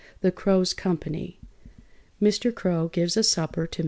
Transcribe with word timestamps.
THE 0.21 0.31
CROW'S 0.31 0.73
COMPANY 0.73 1.39
MR. 2.19 2.51
CROW 2.55 2.87
GIVES 2.91 3.17
A 3.17 3.21
SUPPER 3.23 3.67
TO 3.67 3.79
MR. 3.79 3.79